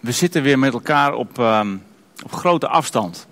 [0.00, 1.76] we zitten weer met elkaar op, ehm,
[2.24, 3.26] op grote afstand.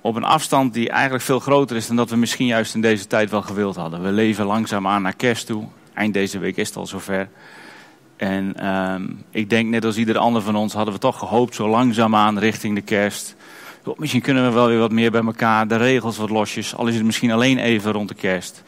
[0.00, 3.06] Op een afstand die eigenlijk veel groter is dan dat we misschien juist in deze
[3.06, 4.02] tijd wel gewild hadden.
[4.02, 5.64] We leven langzaam aan naar kerst toe.
[5.94, 7.28] Eind deze week is het al zover.
[8.16, 11.68] En ehm, ik denk net als ieder ander van ons hadden we toch gehoopt zo
[11.68, 13.36] langzaamaan richting de kerst.
[13.96, 16.74] Misschien kunnen we wel weer wat meer bij elkaar, de regels wat losjes.
[16.76, 18.62] Al is het misschien alleen even rond de kerst.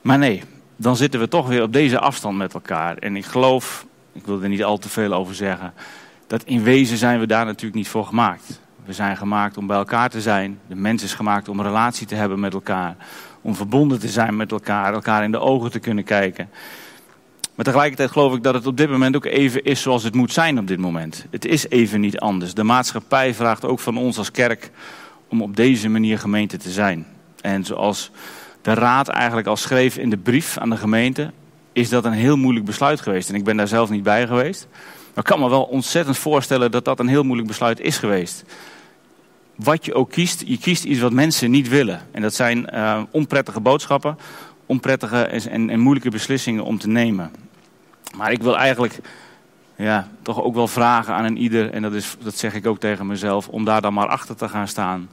[0.00, 0.42] Maar nee,
[0.76, 2.96] dan zitten we toch weer op deze afstand met elkaar.
[2.96, 5.72] En ik geloof, ik wil er niet al te veel over zeggen,
[6.28, 8.60] dat in wezen zijn we daar natuurlijk niet voor gemaakt.
[8.84, 10.58] We zijn gemaakt om bij elkaar te zijn.
[10.66, 12.96] De mens is gemaakt om relatie te hebben met elkaar.
[13.40, 16.48] Om verbonden te zijn met elkaar, elkaar in de ogen te kunnen kijken.
[17.54, 20.32] Maar tegelijkertijd geloof ik dat het op dit moment ook even is zoals het moet
[20.32, 21.26] zijn op dit moment.
[21.30, 22.54] Het is even niet anders.
[22.54, 24.70] De maatschappij vraagt ook van ons als kerk
[25.28, 27.06] om op deze manier gemeente te zijn.
[27.40, 28.10] En zoals
[28.62, 31.30] de raad eigenlijk al schreef in de brief aan de gemeente,
[31.72, 33.28] is dat een heel moeilijk besluit geweest.
[33.28, 34.68] En ik ben daar zelf niet bij geweest.
[35.18, 38.44] Maar ik kan me wel ontzettend voorstellen dat dat een heel moeilijk besluit is geweest.
[39.54, 42.02] Wat je ook kiest, je kiest iets wat mensen niet willen.
[42.10, 44.18] En dat zijn uh, onprettige boodschappen,
[44.66, 47.30] onprettige en, en moeilijke beslissingen om te nemen.
[48.16, 49.00] Maar ik wil eigenlijk
[49.76, 52.80] ja, toch ook wel vragen aan een ieder, en dat, is, dat zeg ik ook
[52.80, 55.08] tegen mezelf, om daar dan maar achter te gaan staan.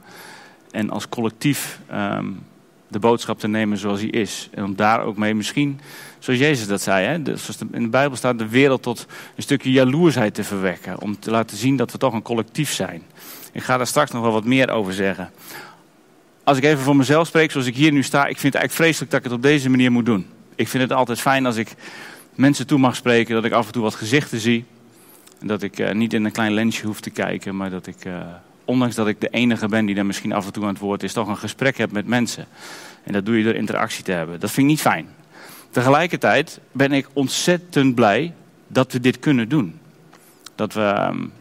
[0.70, 2.44] En als collectief um,
[2.88, 4.48] de boodschap te nemen zoals hij is.
[4.52, 5.80] En om daar ook mee misschien,
[6.18, 9.70] zoals Jezus dat zei, hè, zoals in de Bijbel staat, de wereld tot een stukje
[9.70, 11.00] jaloersheid te verwekken.
[11.00, 13.02] Om te laten zien dat we toch een collectief zijn.
[13.52, 15.30] Ik ga daar straks nog wel wat meer over zeggen.
[16.44, 18.72] Als ik even voor mezelf spreek, zoals ik hier nu sta, ik vind het eigenlijk
[18.72, 20.26] vreselijk dat ik het op deze manier moet doen.
[20.54, 21.74] Ik vind het altijd fijn als ik
[22.34, 24.64] mensen toe mag spreken, dat ik af en toe wat gezichten zie.
[25.40, 28.04] En dat ik uh, niet in een klein lensje hoef te kijken, maar dat ik,
[28.04, 28.18] uh,
[28.64, 31.02] ondanks dat ik de enige ben die daar misschien af en toe aan het woord
[31.02, 32.46] is, toch een gesprek heb met mensen.
[33.02, 34.40] En dat doe je door interactie te hebben.
[34.40, 35.08] Dat vind ik niet fijn.
[35.76, 38.32] Tegelijkertijd ben ik ontzettend blij
[38.66, 39.78] dat we dit kunnen doen.
[40.54, 41.32] Dat we um,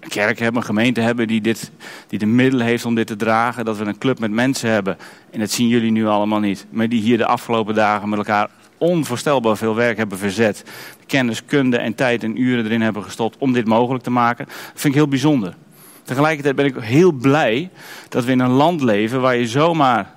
[0.00, 1.70] een kerk hebben, een gemeente hebben die, dit,
[2.08, 3.64] die de middelen heeft om dit te dragen.
[3.64, 4.98] Dat we een club met mensen hebben,
[5.30, 8.48] en dat zien jullie nu allemaal niet, maar die hier de afgelopen dagen met elkaar
[8.78, 10.64] onvoorstelbaar veel werk hebben verzet.
[11.06, 14.44] Kennis, kunde en tijd en uren erin hebben gestopt om dit mogelijk te maken.
[14.46, 15.54] Dat vind ik heel bijzonder.
[16.02, 17.70] Tegelijkertijd ben ik heel blij
[18.08, 20.14] dat we in een land leven waar je zomaar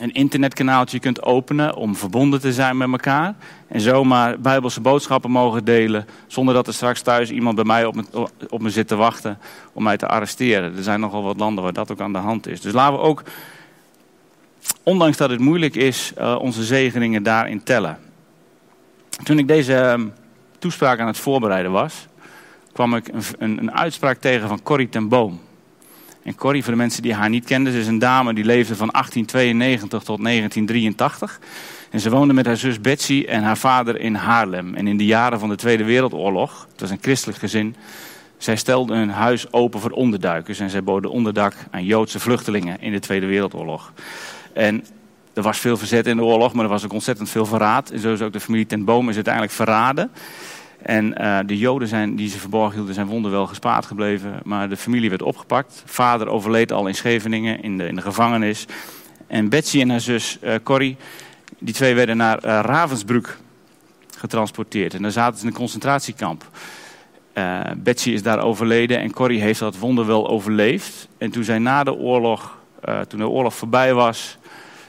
[0.00, 3.34] een internetkanaaltje kunt openen om verbonden te zijn met elkaar.
[3.68, 7.94] En zomaar bijbelse boodschappen mogen delen zonder dat er straks thuis iemand bij mij op
[7.94, 8.04] me,
[8.48, 9.38] op me zit te wachten
[9.72, 10.76] om mij te arresteren.
[10.76, 12.60] Er zijn nogal wat landen waar dat ook aan de hand is.
[12.60, 13.22] Dus laten we ook
[14.82, 17.98] ondanks dat het moeilijk is, uh, onze zegeningen daarin tellen.
[19.22, 20.06] Toen ik deze uh,
[20.58, 22.06] toespraak aan het voorbereiden was,
[22.72, 25.40] kwam ik een, een, een, uitspraak tegen van Corrie ten Boom.
[26.22, 28.88] En Corrie, voor de mensen die haar niet kenden, is een dame die leefde van
[28.88, 31.40] 1892 tot 1983.
[31.90, 34.74] En ze woonde met haar zus Betsy en haar vader in Haarlem.
[34.74, 37.76] En in de jaren van de Tweede Wereldoorlog, het was een christelijk gezin,
[38.38, 40.58] zij stelden hun huis open voor onderduikers.
[40.58, 43.92] En zij boden onderdak aan Joodse vluchtelingen in de Tweede Wereldoorlog.
[44.52, 44.84] En
[45.34, 47.90] er was veel verzet in de oorlog, maar er was ook ontzettend veel verraad.
[47.90, 50.10] En zo is ook de familie ten Boom is uiteindelijk verraden.
[50.82, 54.40] En uh, de Joden zijn, die ze verborgen hielden zijn wonderwel gespaard gebleven.
[54.44, 55.82] Maar de familie werd opgepakt.
[55.86, 58.66] Vader overleed al in Scheveningen in de, in de gevangenis.
[59.26, 60.96] En Betsy en haar zus uh, Corrie,
[61.58, 63.38] die twee werden naar uh, Ravensbrück
[64.16, 64.94] getransporteerd.
[64.94, 66.48] En daar zaten ze in een concentratiekamp.
[67.76, 71.08] Betsy is daar overleden en Corrie heeft dat wonderwel overleefd.
[71.18, 72.58] En toen zij na de oorlog
[73.08, 74.38] toen de oorlog voorbij was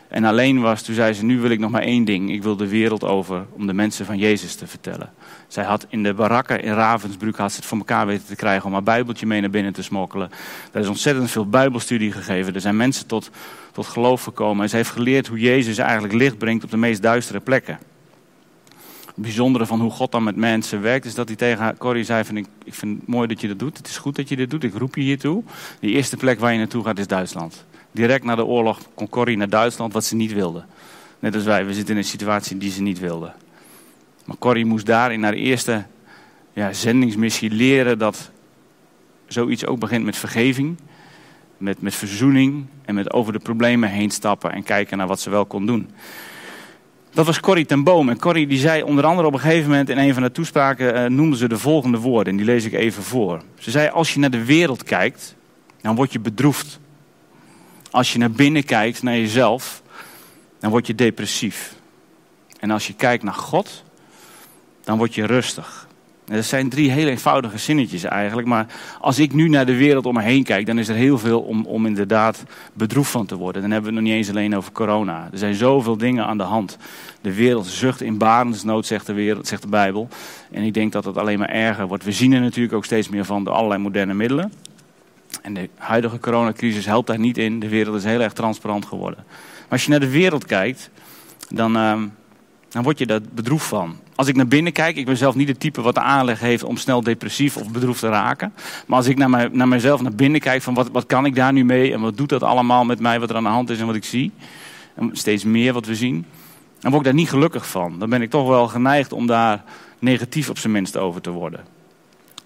[0.07, 2.31] en alleen was, toen zei ze, nu wil ik nog maar één ding.
[2.31, 5.13] Ik wil de wereld over om de mensen van Jezus te vertellen.
[5.51, 8.65] Zij had in de barakken in Ravensbrück had ze het voor elkaar weten te krijgen
[8.65, 10.29] om haar bijbeltje mee naar binnen te smokkelen.
[10.71, 12.53] Er is ontzettend veel bijbelstudie gegeven.
[12.53, 13.29] Er zijn mensen tot,
[13.71, 14.63] tot geloof gekomen.
[14.63, 17.79] En ze heeft geleerd hoe Jezus eigenlijk licht brengt op de meest duistere plekken.
[19.05, 22.23] Het bijzondere van hoe God dan met mensen werkt, is dat hij tegen Corrie zei
[22.23, 23.77] van ik, vind het mooi dat je dat doet.
[23.77, 24.63] Het is goed dat je dit doet.
[24.63, 25.43] Ik roep je hiertoe.
[25.79, 27.65] De eerste plek waar je naartoe gaat is Duitsland.
[27.91, 30.63] Direct na de oorlog kon Corrie naar Duitsland, wat ze niet wilde.
[31.19, 33.33] Net als wij, we zitten in een situatie die ze niet wilde.
[34.31, 35.85] Maar Corrie moest daar in haar eerste
[36.53, 38.31] ja, zendingsmissie leren dat
[39.27, 40.77] zoiets ook begint met vergeving.
[41.57, 45.29] Met, met verzoening en met over de problemen heen stappen en kijken naar wat ze
[45.29, 45.89] wel kon doen.
[47.13, 48.09] Dat was Corrie ten Boom.
[48.09, 50.95] En Corrie die zei onder andere op een gegeven moment in een van de toespraken
[50.95, 52.31] uh, noemde ze de volgende woorden.
[52.31, 53.41] En die lees ik even voor.
[53.59, 55.35] Ze zei, als je naar de wereld kijkt,
[55.81, 56.79] dan word je bedroefd.
[57.89, 59.81] Als je naar binnen kijkt, naar jezelf,
[60.59, 61.79] dan word je depressief.
[62.59, 63.83] En als je kijkt naar God,
[64.83, 65.89] dan word je rustig.
[66.25, 68.47] Dat zijn drie heel eenvoudige zinnetjes eigenlijk.
[68.47, 68.65] Maar
[68.99, 71.41] als ik nu naar de wereld om me heen kijk, dan is er heel veel
[71.41, 72.43] om, om inderdaad
[72.73, 73.61] bedroefd van te worden.
[73.61, 75.29] Dan hebben we het nog niet eens alleen over corona.
[75.31, 76.77] Er zijn zoveel dingen aan de hand.
[77.21, 80.07] De wereld zucht in barensnood, zegt de, wereld, zegt de Bijbel.
[80.51, 82.03] En ik denk dat het alleen maar erger wordt.
[82.03, 84.53] We zien er natuurlijk ook steeds meer van door allerlei moderne middelen.
[85.41, 87.59] En de huidige coronacrisis helpt daar niet in.
[87.59, 89.23] De wereld is heel erg transparant geworden.
[89.27, 90.89] Maar als je naar de wereld kijkt,
[91.49, 92.01] dan, uh,
[92.69, 93.95] dan word je daar bedroefd van.
[94.21, 96.63] Als ik naar binnen kijk, ik ben zelf niet het type wat de aanleg heeft
[96.63, 98.53] om snel depressief of bedroefd te raken.
[98.87, 101.35] Maar als ik naar, mij, naar mezelf naar binnen kijk, van wat, wat kan ik
[101.35, 103.69] daar nu mee en wat doet dat allemaal met mij, wat er aan de hand
[103.69, 104.31] is en wat ik zie.
[104.95, 106.25] En steeds meer wat we zien.
[106.79, 107.99] Dan word ik daar niet gelukkig van.
[107.99, 109.63] Dan ben ik toch wel geneigd om daar
[109.99, 111.65] negatief op zijn minst over te worden.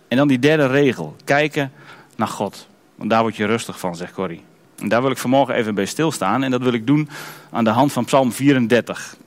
[0.07, 1.71] En dan die derde regel, kijken
[2.15, 2.67] naar God.
[2.95, 4.41] Want daar word je rustig van, zegt Corrie.
[4.77, 6.43] En daar wil ik vanmorgen even bij stilstaan.
[6.43, 7.09] En dat wil ik doen
[7.51, 9.17] aan de hand van Psalm 34.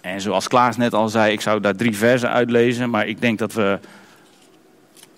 [0.00, 2.90] En zoals Klaas net al zei, ik zou daar drie versen uitlezen.
[2.90, 3.78] Maar ik denk dat we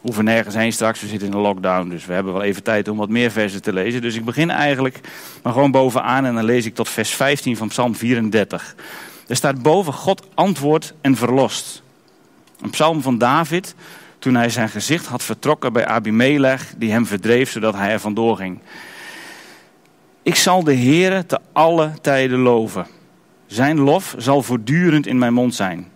[0.00, 1.00] hoeven nergens heen straks.
[1.00, 3.62] We zitten in een lockdown, dus we hebben wel even tijd om wat meer versen
[3.62, 4.02] te lezen.
[4.02, 5.00] Dus ik begin eigenlijk
[5.42, 8.74] maar gewoon bovenaan en dan lees ik tot vers 15 van Psalm 34.
[9.26, 11.82] Er staat boven God antwoord en verlost.
[12.60, 13.74] Een psalm van David
[14.18, 18.36] toen hij zijn gezicht had vertrokken bij Abimelech, die hem verdreef zodat hij er vandoor
[18.36, 18.58] ging.
[20.22, 22.86] Ik zal de Heere te alle tijden loven.
[23.46, 25.88] Zijn lof zal voortdurend in mijn mond zijn.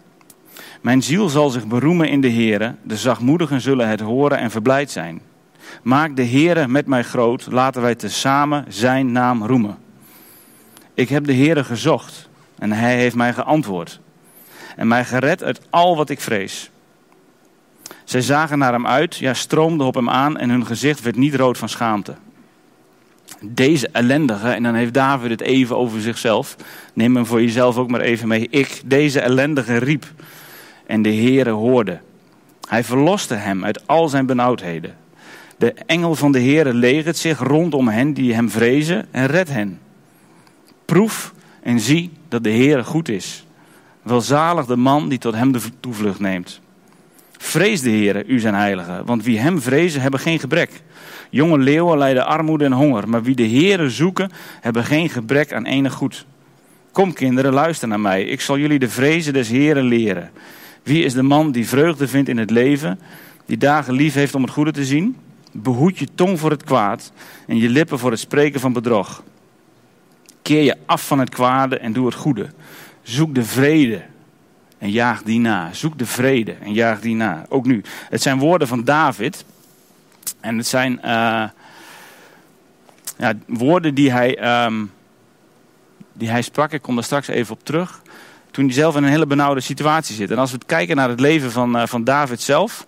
[0.81, 2.75] Mijn ziel zal zich beroemen in de Heere.
[2.83, 5.21] De zachtmoedigen zullen het horen en verblijd zijn.
[5.83, 7.47] Maak de Heere met mij groot.
[7.51, 9.79] Laten wij tezamen zijn naam roemen.
[10.95, 12.29] Ik heb de Heere gezocht
[12.59, 14.01] en hij heeft mij geantwoord.
[14.77, 16.71] En mij gered uit al wat ik vrees.
[18.05, 21.35] Zij zagen naar hem uit, ja, stroomden op hem aan en hun gezicht werd niet
[21.35, 22.15] rood van schaamte.
[23.41, 26.57] Deze ellendige, en dan heeft David het even over zichzelf.
[26.95, 28.49] Neem hem voor jezelf ook maar even mee.
[28.51, 30.13] Ik, deze ellendige, riep.
[30.87, 32.01] En de Heere hoorde.
[32.69, 34.97] Hij verloste hem uit al zijn benauwdheden.
[35.59, 39.79] De engel van de Heere legert zich rondom hen die hem vrezen en red hen.
[40.85, 41.33] Proef
[41.63, 43.47] en zie dat de Heere goed is.
[44.03, 46.61] Welzalig de man die tot hem de toevlucht neemt.
[47.39, 50.83] Vrees de Heere, u zijn heilige, want wie hem vrezen hebben geen gebrek.
[51.31, 54.31] Jonge leeuwen lijden armoede en honger, maar wie de Heere zoeken
[54.61, 56.27] hebben geen gebrek aan enig goed.
[56.93, 60.31] Kom kinderen, luister naar mij, ik zal jullie de vrezen des Heeren leren.
[60.83, 62.99] Wie is de man die vreugde vindt in het leven,
[63.47, 65.17] die dagen lief heeft om het goede te zien?
[65.53, 67.13] Behoed je tong voor het kwaad
[67.47, 69.23] en je lippen voor het spreken van bedrog.
[70.43, 72.47] Keer je af van het kwade en doe het goede.
[73.03, 74.03] Zoek de vrede
[74.79, 75.69] en jaag die na.
[75.73, 77.45] Zoek de vrede en jaag die na.
[77.49, 77.83] Ook nu.
[78.09, 79.45] Het zijn woorden van David.
[80.41, 81.45] En het zijn uh,
[83.19, 84.93] ja, woorden die hij, um,
[86.13, 86.73] die hij sprak.
[86.73, 88.03] Ik kom daar straks even op terug.
[88.51, 90.31] Toen hij zelf in een hele benauwde situatie zit.
[90.31, 92.87] En als we kijken naar het leven van, uh, van David zelf.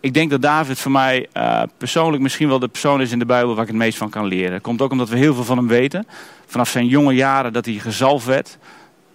[0.00, 3.26] Ik denk dat David voor mij uh, persoonlijk misschien wel de persoon is in de
[3.26, 4.60] Bijbel waar ik het meest van kan leren.
[4.60, 6.06] Komt ook omdat we heel veel van hem weten.
[6.46, 8.58] Vanaf zijn jonge jaren dat hij gezalfd werd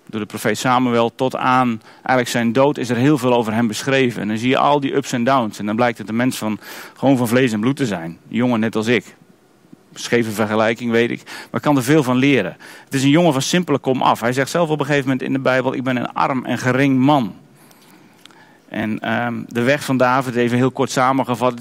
[0.10, 3.68] door de profeet Samuel tot aan eigenlijk zijn dood is er heel veel over hem
[3.68, 4.22] beschreven.
[4.22, 5.60] En dan zie je al die ups en downs.
[5.60, 6.60] En dan blijkt het een mens van
[6.98, 8.10] gewoon van vlees en bloed te zijn.
[8.30, 9.16] Een jongen net als ik.
[9.94, 11.24] Scheve vergelijking, weet ik.
[11.26, 12.58] Maar ik kan er veel van leren.
[12.84, 14.20] Het is een jongen van simpele kom af.
[14.20, 16.58] Hij zegt zelf op een gegeven moment in de Bijbel: Ik ben een arm en
[16.58, 17.36] gering man.
[18.70, 21.54] En um, de weg van David, even heel kort samengevat.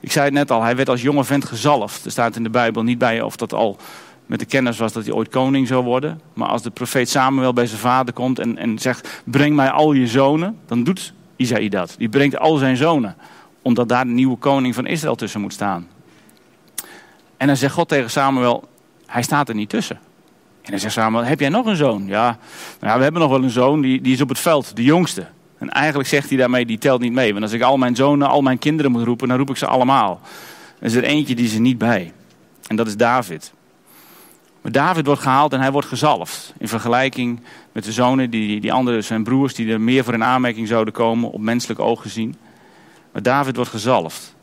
[0.00, 2.04] Ik zei het net al, hij werd als jonge vent gezalfd.
[2.04, 3.76] Er staat in de Bijbel niet bij of dat al
[4.32, 6.20] met de kennis was dat hij ooit koning zou worden.
[6.32, 9.92] Maar als de profeet Samuel bij zijn vader komt en, en zegt: Breng mij al
[9.92, 11.94] je zonen, dan doet Isaïe dat.
[11.98, 13.16] Die brengt al zijn zonen,
[13.62, 15.88] omdat daar de nieuwe koning van Israël tussen moet staan.
[17.36, 18.68] En dan zegt God tegen Samuel:
[19.06, 19.96] Hij staat er niet tussen.
[20.62, 22.06] En dan zegt Samuel: Heb jij nog een zoon?
[22.06, 22.24] Ja,
[22.80, 24.84] nou ja we hebben nog wel een zoon, die, die is op het veld, de
[24.84, 25.26] jongste.
[25.58, 27.32] En eigenlijk zegt hij daarmee: Die telt niet mee.
[27.32, 29.66] Want als ik al mijn zonen, al mijn kinderen moet roepen, dan roep ik ze
[29.66, 30.20] allemaal.
[30.78, 32.12] Er is er eentje die ze niet bij.
[32.66, 33.52] En dat is David.
[34.62, 36.52] Maar David wordt gehaald en hij wordt gezalfd.
[36.58, 37.40] In vergelijking
[37.72, 40.94] met de zonen, die, die andere zijn broers, die er meer voor in aanmerking zouden
[40.94, 42.36] komen, op menselijk oog gezien.
[43.12, 44.34] Maar David wordt gezalfd.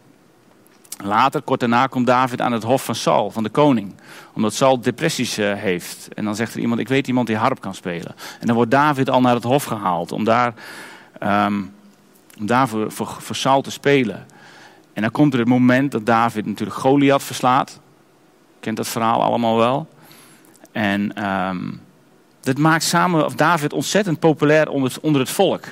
[1.03, 3.93] Later, kort daarna, komt David aan het hof van Saul, van de koning.
[4.33, 6.07] Omdat Saul depressies uh, heeft.
[6.13, 8.15] En dan zegt er iemand, ik weet iemand die harp kan spelen.
[8.39, 10.53] En dan wordt David al naar het hof gehaald om daar,
[11.23, 11.73] um,
[12.39, 14.25] om daar voor, voor, voor Saul te spelen.
[14.93, 17.79] En dan komt er het moment dat David natuurlijk Goliath verslaat.
[18.59, 19.87] Kent dat verhaal allemaal wel.
[20.71, 21.81] En um,
[22.41, 25.63] dat maakt samen, of David ontzettend populair onder het, onder het volk.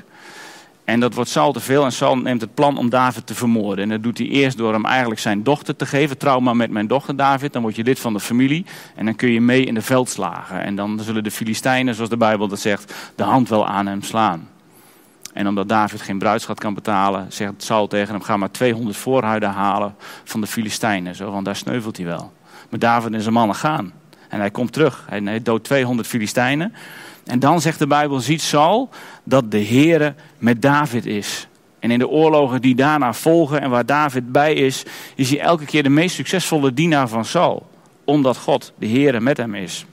[0.88, 3.84] En dat wordt Saul te veel en Saul neemt het plan om David te vermoorden.
[3.84, 6.18] En dat doet hij eerst door hem eigenlijk zijn dochter te geven.
[6.18, 8.66] Trouw maar met mijn dochter David, dan word je lid van de familie.
[8.96, 10.64] En dan kun je mee in de veldslagen.
[10.64, 14.02] En dan zullen de Filistijnen, zoals de Bijbel dat zegt, de hand wel aan hem
[14.02, 14.50] slaan.
[15.34, 19.50] En omdat David geen bruidschat kan betalen, zegt Saul tegen hem: ga maar 200 voorhuiden
[19.50, 21.16] halen van de Filistijnen.
[21.16, 22.34] Zo, want daar sneuvelt hij wel.
[22.70, 23.94] Maar David en zijn mannen gaan.
[24.30, 25.06] En hij komt terug.
[25.10, 26.74] Hij doodt 200 Filistijnen.
[27.26, 28.90] En dan zegt de Bijbel: ziet Saul
[29.24, 31.48] dat de Heere met David is.
[31.80, 34.84] En in de oorlogen die daarna volgen en waar David bij is,
[35.16, 37.70] is hij elke keer de meest succesvolle dienaar van Saul.
[38.04, 39.86] Omdat God, de Heere, met hem is.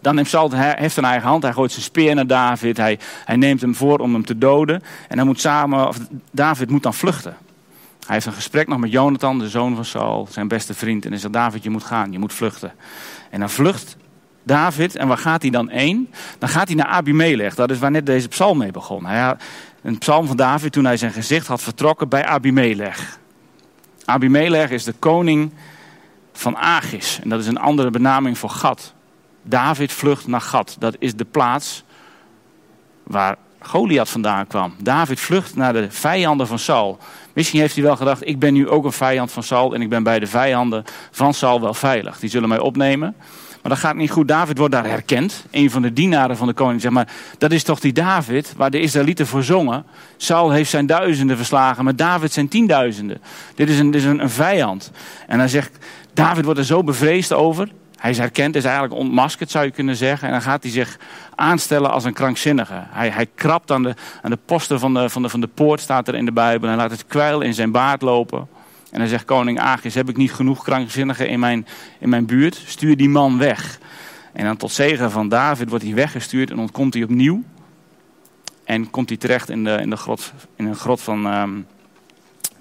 [0.00, 1.42] Dan neemt Saul heeft een eigen hand.
[1.42, 2.76] Hij gooit zijn speer naar David.
[2.76, 4.82] Hij, hij neemt hem voor om hem te doden.
[5.08, 5.98] En dan moet samen, of
[6.30, 7.36] David moet dan vluchten.
[8.08, 11.04] Hij heeft een gesprek nog met Jonathan, de zoon van Saul, zijn beste vriend.
[11.04, 12.72] En hij zegt: David, je moet gaan, je moet vluchten.
[13.30, 13.96] En dan vlucht
[14.42, 14.96] David.
[14.96, 16.10] En waar gaat hij dan heen?
[16.38, 17.54] Dan gaat hij naar Abimelech.
[17.54, 19.06] Dat is waar net deze psalm mee begon.
[19.06, 19.36] Hij
[19.82, 23.18] een psalm van David toen hij zijn gezicht had vertrokken bij Abimelech.
[24.04, 25.52] Abimelech is de koning
[26.32, 27.20] van Agis.
[27.22, 28.94] En dat is een andere benaming voor Gad.
[29.42, 30.76] David vlucht naar Gad.
[30.78, 31.84] Dat is de plaats
[33.02, 34.74] waar Goliath vandaan kwam.
[34.82, 36.98] David vlucht naar de vijanden van Saul.
[37.38, 39.88] Misschien heeft hij wel gedacht, ik ben nu ook een vijand van Saul en ik
[39.88, 42.18] ben bij de vijanden van Saul wel veilig.
[42.18, 43.14] Die zullen mij opnemen.
[43.62, 44.28] Maar dat gaat niet goed.
[44.28, 45.44] David wordt daar herkend.
[45.50, 46.80] Een van de dienaren van de koning.
[46.80, 49.84] Zeg maar, dat is toch die David waar de Israëlieten voor zongen.
[50.16, 53.20] Saul heeft zijn duizenden verslagen, maar David zijn tienduizenden.
[53.54, 54.90] Dit is een, dit is een, een vijand.
[55.26, 55.78] En hij zegt,
[56.12, 57.68] David wordt er zo bevreesd over.
[57.98, 60.26] Hij is herkend, is eigenlijk ontmaskerd zou je kunnen zeggen.
[60.26, 60.98] En dan gaat hij zich
[61.34, 62.82] aanstellen als een krankzinnige.
[62.88, 65.80] Hij, hij krabt aan de, aan de posten van de, van, de, van de poort,
[65.80, 66.68] staat er in de Bijbel.
[66.68, 68.48] En hij laat het kwijl in zijn baard lopen.
[68.90, 71.66] En dan zegt koning Agis, heb ik niet genoeg krankzinnigen in mijn,
[71.98, 72.62] in mijn buurt?
[72.66, 73.78] Stuur die man weg.
[74.32, 77.42] En dan tot zegen van David wordt hij weggestuurd en ontkomt hij opnieuw.
[78.64, 81.26] En komt hij terecht in, de, in, de grot, in een grot van...
[81.26, 81.66] Um,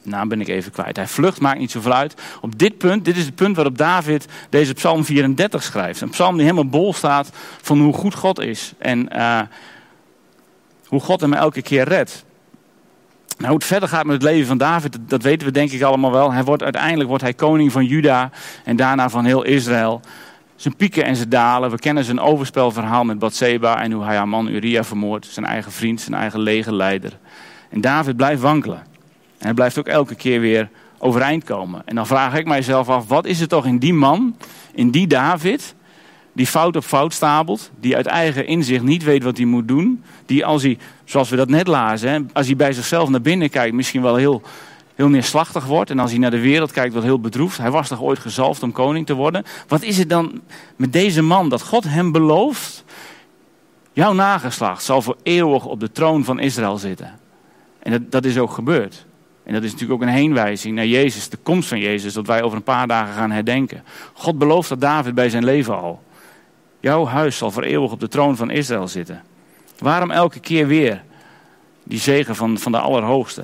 [0.07, 0.95] naam ben ik even kwijt.
[0.95, 2.21] Hij vlucht, maakt niet zoveel uit.
[2.41, 6.01] Op dit punt, dit is het punt waarop David deze psalm 34 schrijft.
[6.01, 8.73] Een psalm die helemaal bol staat van hoe goed God is.
[8.77, 9.41] En uh,
[10.87, 12.25] hoe God hem elke keer redt.
[13.37, 15.81] Nou, hoe het verder gaat met het leven van David, dat weten we denk ik
[15.81, 16.31] allemaal wel.
[16.31, 18.29] Hij wordt, uiteindelijk wordt hij koning van Juda
[18.63, 20.01] en daarna van heel Israël.
[20.55, 21.71] Zijn pieken en zijn dalen.
[21.71, 25.25] We kennen zijn overspelverhaal met Bathseba en hoe hij haar man Uria vermoordt.
[25.25, 27.17] Zijn eigen vriend, zijn eigen legerleider.
[27.69, 28.83] En David blijft wankelen.
[29.37, 31.81] En hij blijft ook elke keer weer overeind komen.
[31.85, 34.35] En dan vraag ik mijzelf af, wat is er toch in die man,
[34.73, 35.75] in die David,
[36.33, 40.03] die fout op fout stapelt, die uit eigen inzicht niet weet wat hij moet doen,
[40.25, 43.75] die als hij, zoals we dat net lazen, als hij bij zichzelf naar binnen kijkt,
[43.75, 44.41] misschien wel heel,
[44.95, 47.57] heel neerslachtig wordt en als hij naar de wereld kijkt, wel heel bedroefd.
[47.57, 49.43] Hij was toch ooit gezalfd om koning te worden?
[49.67, 50.41] Wat is het dan
[50.75, 52.83] met deze man dat God hem belooft?
[53.93, 57.19] Jouw nageslacht zal voor eeuwig op de troon van Israël zitten.
[57.79, 59.06] En dat, dat is ook gebeurd.
[59.47, 62.41] En dat is natuurlijk ook een heenwijzing naar Jezus, de komst van Jezus, dat wij
[62.41, 63.83] over een paar dagen gaan herdenken.
[64.13, 66.03] God belooft dat David bij zijn leven al.
[66.79, 69.23] Jouw huis zal voor eeuwig op de troon van Israël zitten.
[69.77, 71.03] Waarom elke keer weer
[71.83, 73.43] die zegen van, van de Allerhoogste?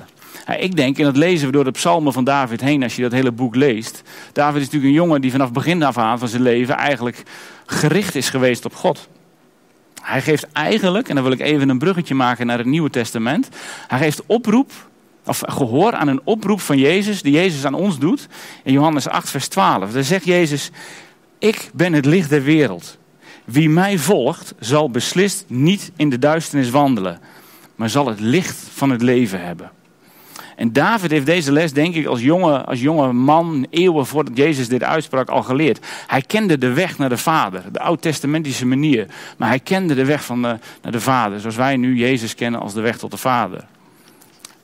[0.58, 3.12] ik denk, en dat lezen we door de psalmen van David heen als je dat
[3.12, 4.02] hele boek leest.
[4.32, 7.22] David is natuurlijk een jongen die vanaf begin af aan van zijn leven eigenlijk
[7.66, 9.08] gericht is geweest op God.
[10.02, 13.48] Hij geeft eigenlijk, en dan wil ik even een bruggetje maken naar het Nieuwe Testament.
[13.86, 14.72] Hij geeft oproep,
[15.24, 18.28] of gehoor aan een oproep van Jezus, die Jezus aan ons doet.
[18.62, 19.92] In Johannes 8, vers 12.
[19.92, 20.70] Daar zegt Jezus:
[21.38, 22.98] Ik ben het licht der wereld.
[23.44, 27.20] Wie mij volgt, zal beslist niet in de duisternis wandelen,
[27.76, 29.70] maar zal het licht van het leven hebben.
[30.56, 34.68] En David heeft deze les, denk ik, als jonge, als jonge man, eeuwen voordat Jezus
[34.68, 35.86] dit uitsprak, al geleerd.
[36.06, 39.06] Hij kende de weg naar de Vader, de oud-testamentische manier.
[39.38, 42.60] Maar hij kende de weg van de, naar de Vader, zoals wij nu Jezus kennen
[42.60, 43.64] als de weg tot de Vader.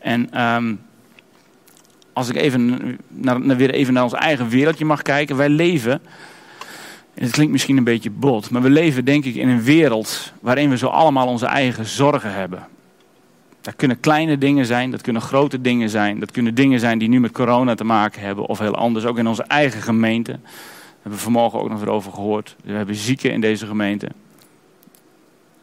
[0.00, 0.80] En um,
[2.12, 5.36] als ik even naar, weer even naar ons eigen wereldje mag kijken.
[5.36, 6.00] Wij leven
[7.14, 10.70] het klinkt misschien een beetje bot, maar we leven denk ik in een wereld waarin
[10.70, 12.66] we zo allemaal onze eigen zorgen hebben.
[13.60, 17.08] Dat kunnen kleine dingen zijn, dat kunnen grote dingen zijn, dat kunnen dingen zijn die
[17.08, 20.30] nu met corona te maken hebben of heel anders, ook in onze eigen gemeente.
[20.30, 20.40] Daar
[20.92, 22.56] hebben we vanmorgen ook nog over gehoord.
[22.64, 24.08] We hebben zieken in deze gemeente.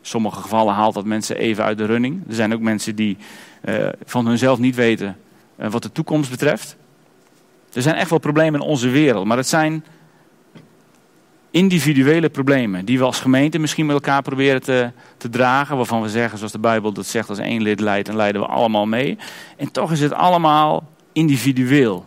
[0.08, 2.24] Sommige gevallen haalt dat mensen even uit de running.
[2.28, 3.18] Er zijn ook mensen die
[3.66, 5.18] uh, van hunzelf niet weten
[5.60, 6.78] uh, wat de toekomst betreft.
[7.74, 9.86] Er zijn echt wel problemen in onze wereld, maar het zijn
[11.52, 15.78] individuele problemen die we als gemeente misschien met elkaar proberen te, te dragen.
[15.78, 18.48] Waarvan we zeggen, zoals de Bijbel dat zegt, als één lid leidt, dan leiden we
[18.48, 19.18] allemaal mee.
[19.58, 22.06] En toch is het allemaal individueel.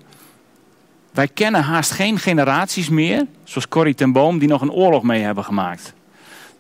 [1.13, 5.23] Wij kennen haast geen generaties meer, zoals Corrie ten Boom, die nog een oorlog mee
[5.23, 5.95] hebben gemaakt.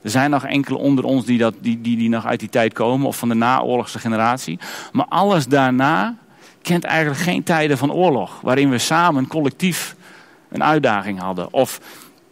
[0.02, 2.72] Er zijn nog enkele onder ons die, dat, die, die, die nog uit die tijd
[2.72, 4.58] komen, of van de naoorlogse generatie.
[4.92, 6.16] Maar alles daarna
[6.62, 9.96] kent eigenlijk geen tijden van oorlog, waarin we samen collectief
[10.48, 11.52] een uitdaging hadden.
[11.52, 11.80] Of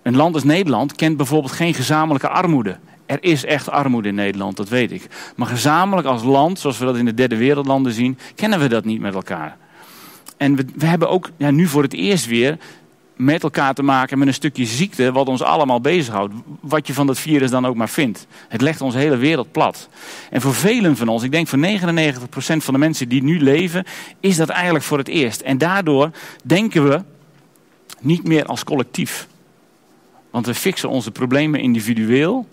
[0.02, 2.76] een land als Nederland kent bijvoorbeeld geen gezamenlijke armoede.
[3.06, 5.06] Er is echt armoede in Nederland, dat weet ik.
[5.36, 8.84] Maar gezamenlijk als land, zoals we dat in de derde wereldlanden zien, kennen we dat
[8.84, 9.56] niet met elkaar.
[10.36, 12.58] En we, we hebben ook ja, nu voor het eerst weer
[13.18, 16.34] met elkaar te maken met een stukje ziekte wat ons allemaal bezighoudt.
[16.60, 18.26] Wat je van dat virus dan ook maar vindt.
[18.48, 19.88] Het legt onze hele wereld plat.
[20.30, 21.62] En voor velen van ons, ik denk voor 99%
[22.56, 23.84] van de mensen die nu leven,
[24.20, 25.40] is dat eigenlijk voor het eerst.
[25.40, 26.10] En daardoor
[26.42, 27.02] denken we
[28.00, 29.28] niet meer als collectief.
[30.30, 32.46] Want we fixen onze problemen individueel.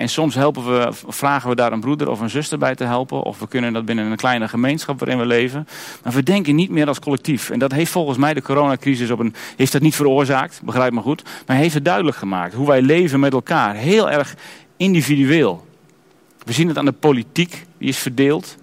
[0.00, 3.22] En soms helpen we, vragen we daar een broeder of een zuster bij te helpen.
[3.22, 5.68] Of we kunnen dat binnen een kleine gemeenschap waarin we leven.
[6.02, 7.50] Maar we denken niet meer als collectief.
[7.50, 11.00] En dat heeft volgens mij de coronacrisis op een, heeft dat niet veroorzaakt, begrijp me
[11.00, 11.22] goed.
[11.46, 13.74] Maar heeft het duidelijk gemaakt hoe wij leven met elkaar.
[13.74, 14.34] Heel erg
[14.76, 15.66] individueel.
[16.44, 18.56] We zien het aan de politiek, die is verdeeld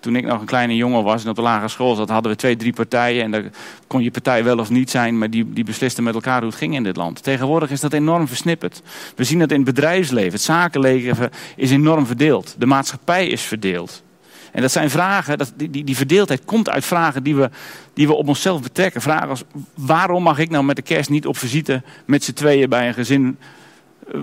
[0.00, 2.38] toen ik nog een kleine jongen was en op de lagere school zat, hadden we
[2.38, 3.22] twee, drie partijen.
[3.22, 3.44] En daar
[3.86, 6.58] kon je partij wel of niet zijn, maar die, die beslisten met elkaar hoe het
[6.58, 7.22] ging in dit land.
[7.22, 8.82] Tegenwoordig is dat enorm versnipperd.
[9.16, 10.32] We zien dat in het bedrijfsleven.
[10.32, 12.54] Het zakenleven is enorm verdeeld.
[12.58, 14.02] De maatschappij is verdeeld.
[14.52, 17.50] En dat zijn vragen, dat, die, die, die verdeeldheid komt uit vragen die we,
[17.94, 19.00] die we op onszelf betrekken.
[19.00, 22.68] Vragen als, waarom mag ik nou met de kerst niet op visite met z'n tweeën
[22.68, 23.38] bij een gezin
[24.12, 24.20] eh,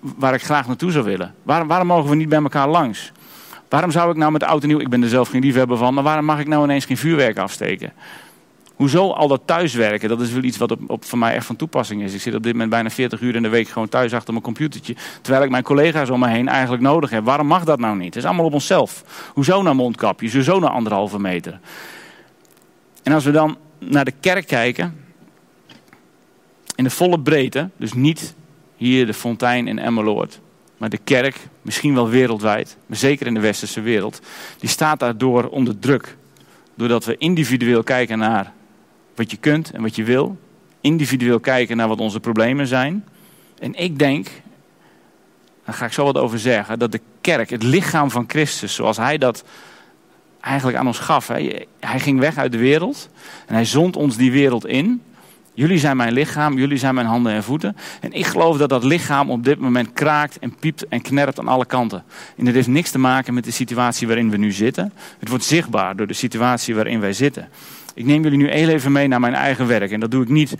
[0.00, 1.34] waar ik graag naartoe zou willen?
[1.42, 3.12] Waarom, waarom mogen we niet bij elkaar langs?
[3.70, 5.94] Waarom zou ik nou met de auto nieuw, ik ben er zelf geen liefhebber van,
[5.94, 7.92] maar waarom mag ik nou ineens geen vuurwerk afsteken?
[8.74, 10.08] Hoezo al dat thuiswerken?
[10.08, 12.14] Dat is wel iets wat op, op, voor mij echt van toepassing is.
[12.14, 14.44] Ik zit op dit moment bijna 40 uur in de week gewoon thuis achter mijn
[14.44, 14.96] computertje.
[15.22, 17.24] Terwijl ik mijn collega's om me heen eigenlijk nodig heb.
[17.24, 18.14] Waarom mag dat nou niet?
[18.14, 19.04] Het is allemaal op onszelf.
[19.34, 20.34] Hoezo naar mondkapjes?
[20.34, 21.60] Hoezo naar anderhalve meter?
[23.02, 24.96] En als we dan naar de kerk kijken.
[26.74, 27.68] In de volle breedte.
[27.76, 28.34] Dus niet
[28.76, 30.40] hier de fontein in Emmeloord.
[30.80, 34.20] Maar de kerk, misschien wel wereldwijd, maar zeker in de westerse wereld,
[34.58, 36.16] die staat daardoor onder druk.
[36.74, 38.52] Doordat we individueel kijken naar
[39.14, 40.38] wat je kunt en wat je wil.
[40.80, 43.04] Individueel kijken naar wat onze problemen zijn.
[43.58, 44.28] En ik denk,
[45.64, 48.96] daar ga ik zo wat over zeggen, dat de kerk, het lichaam van Christus, zoals
[48.96, 49.44] hij dat
[50.40, 51.28] eigenlijk aan ons gaf.
[51.28, 53.08] Hij, ging weg uit de wereld
[53.46, 55.02] en hij zond ons die wereld in.
[55.60, 57.76] Jullie zijn mijn lichaam, jullie zijn mijn handen en voeten.
[58.00, 61.48] En ik geloof dat dat lichaam op dit moment kraakt en piept en knerpt aan
[61.48, 62.04] alle kanten.
[62.36, 64.92] En het heeft niks te maken met de situatie waarin we nu zitten.
[65.18, 67.48] Het wordt zichtbaar door de situatie waarin wij zitten.
[67.94, 69.90] Ik neem jullie nu heel even mee naar mijn eigen werk.
[69.90, 70.54] En dat doe ik niet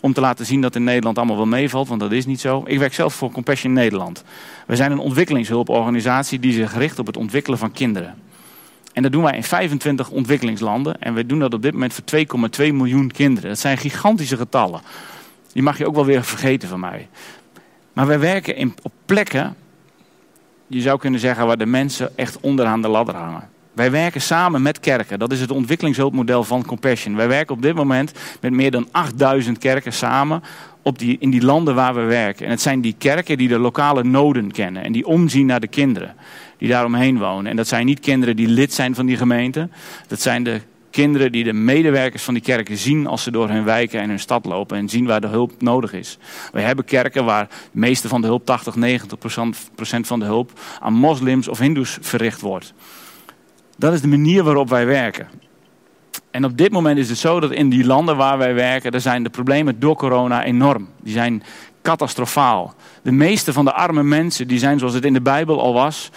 [0.00, 2.62] om te laten zien dat in Nederland allemaal wel meevalt, want dat is niet zo.
[2.66, 4.24] Ik werk zelf voor Compassion Nederland.
[4.66, 8.14] We zijn een ontwikkelingshulporganisatie die zich richt op het ontwikkelen van kinderen.
[8.96, 11.00] En dat doen wij in 25 ontwikkelingslanden.
[11.00, 13.48] En we doen dat op dit moment voor 2,2 miljoen kinderen.
[13.48, 14.80] Dat zijn gigantische getallen.
[15.52, 17.08] Die mag je ook wel weer vergeten van mij.
[17.92, 19.56] Maar wij werken in, op plekken,
[20.66, 23.48] je zou kunnen zeggen, waar de mensen echt onderaan de ladder hangen.
[23.72, 25.18] Wij werken samen met kerken.
[25.18, 27.16] Dat is het ontwikkelingshulpmodel van Compassion.
[27.16, 30.42] Wij werken op dit moment met meer dan 8000 kerken samen
[30.82, 32.44] op die, in die landen waar we werken.
[32.44, 35.68] En het zijn die kerken die de lokale noden kennen en die omzien naar de
[35.68, 36.14] kinderen
[36.58, 37.50] die daaromheen wonen.
[37.50, 39.68] En dat zijn niet kinderen die lid zijn van die gemeente.
[40.06, 43.64] Dat zijn de kinderen die de medewerkers van die kerken zien als ze door hun
[43.64, 46.18] wijken en hun stad lopen en zien waar de hulp nodig is.
[46.52, 49.18] We hebben kerken waar de meeste van de hulp, 80, 90
[49.74, 52.74] procent van de hulp, aan moslims of hindoes verricht wordt.
[53.78, 55.28] Dat is de manier waarop wij werken.
[56.30, 59.00] En op dit moment is het zo dat in die landen waar wij werken, daar
[59.00, 60.88] zijn de problemen door corona enorm.
[61.02, 61.42] Die zijn
[61.82, 62.74] catastrofaal.
[63.02, 66.10] De meeste van de arme mensen, die zijn zoals het in de Bijbel al was,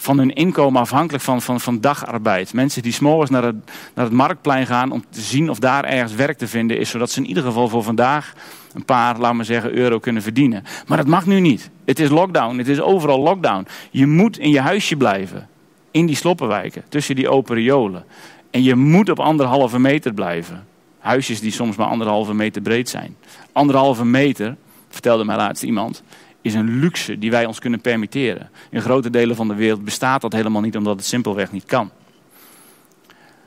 [0.00, 2.52] van hun inkomen afhankelijk van, van, van dagarbeid.
[2.52, 3.56] Mensen die s'morgens naar het,
[3.94, 6.90] naar het marktplein gaan om te zien of daar ergens werk te vinden is.
[6.90, 8.32] Zodat ze in ieder geval voor vandaag
[8.74, 10.64] een paar, laat maar zeggen, euro kunnen verdienen.
[10.86, 11.70] Maar dat mag nu niet.
[11.84, 12.58] Het is lockdown.
[12.58, 13.66] Het is overal lockdown.
[13.90, 15.48] Je moet in je huisje blijven.
[15.90, 16.84] In die sloppenwijken.
[16.88, 18.04] Tussen die open riolen.
[18.50, 20.66] En je moet op anderhalve meter blijven.
[20.98, 23.16] Huisjes die soms maar anderhalve meter breed zijn.
[23.52, 24.56] Anderhalve meter,
[24.88, 26.02] vertelde mij laatst iemand,
[26.48, 28.50] is een luxe die wij ons kunnen permitteren.
[28.70, 31.90] In grote delen van de wereld bestaat dat helemaal niet omdat het simpelweg niet kan.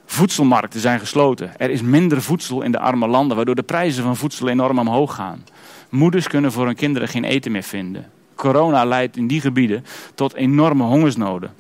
[0.06, 1.60] Voedselmarkten zijn gesloten.
[1.60, 5.16] Er is minder voedsel in de arme landen, waardoor de prijzen van voedsel enorm omhoog
[5.16, 5.44] gaan.
[5.90, 8.12] Moeders kunnen voor hun kinderen geen eten meer vinden.
[8.36, 9.86] Corona leidt in die gebieden
[10.16, 11.54] tot enorme hongersnoden.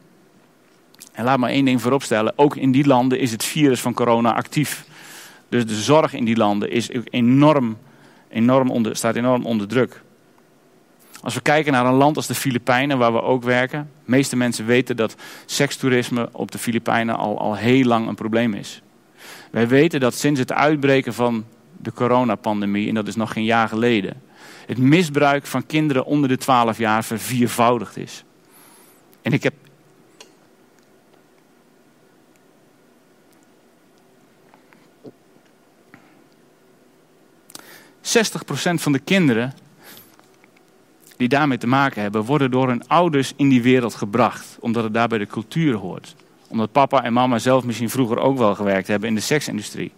[1.11, 4.33] En laat maar één ding vooropstellen: ook in die landen is het virus van corona
[4.33, 4.85] actief.
[5.49, 7.77] Dus de zorg in die landen is enorm,
[8.29, 10.01] enorm onder, staat enorm onder druk.
[11.21, 13.89] Als we kijken naar een land als de Filipijnen, waar we ook werken.
[14.05, 18.53] De meeste mensen weten dat sekstoerisme op de Filipijnen al, al heel lang een probleem
[18.53, 18.81] is.
[19.51, 21.45] Wij weten dat sinds het uitbreken van
[21.77, 24.21] de coronapandemie, en dat is nog geen jaar geleden,
[24.65, 28.23] het misbruik van kinderen onder de 12 jaar verviervoudigd is.
[29.21, 29.53] En ik heb.
[38.01, 39.53] ...60% van de kinderen
[41.21, 44.57] die daarmee te maken hebben, worden door hun ouders in die wereld gebracht.
[44.59, 46.15] Omdat het daar bij de cultuur hoort.
[46.47, 49.91] Omdat papa en mama zelf misschien vroeger ook wel gewerkt hebben in de seksindustrie.